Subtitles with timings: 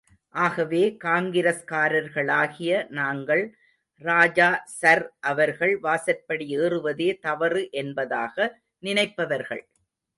[0.35, 3.43] ஆகவே காங்கிரஸ்காரர்களாகிய நாங்கள்
[4.01, 8.35] ராஜா சர் அவர்கள் வாசற்படி ஏறுவதே தவறு என்பதாக
[8.83, 9.63] நினைப்பவர்கள்.